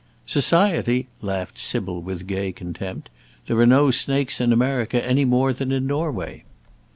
"Society!" 0.25 1.09
laughed 1.21 1.59
Sybil 1.59 2.01
with 2.01 2.25
gay 2.25 2.51
contempt. 2.51 3.11
"There 3.45 3.59
are 3.59 3.67
no 3.67 3.91
snakes 3.91 4.41
in 4.41 4.51
America, 4.51 5.05
any 5.05 5.25
more 5.25 5.53
than 5.53 5.71
in 5.71 5.85
Norway." 5.85 6.43